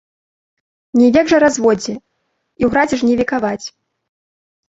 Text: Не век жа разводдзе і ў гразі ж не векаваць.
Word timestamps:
Не 0.99 1.09
век 1.17 1.25
жа 1.31 1.37
разводдзе 1.43 1.93
і 1.93 2.63
ў 2.67 2.71
гразі 2.73 2.95
ж 3.01 3.09
не 3.09 3.15
векаваць. 3.19 3.65